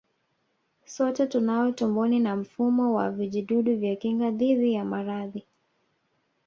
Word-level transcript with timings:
Sote 0.85 1.27
tunao 1.27 1.71
tumboni 1.71 2.19
na 2.19 2.35
mfumo 2.35 2.93
wa 2.93 3.11
vijidudu 3.11 3.77
vya 3.77 3.95
kinga 3.95 4.31
dhidi 4.31 4.73
ya 4.73 4.85
maradhi 4.85 5.45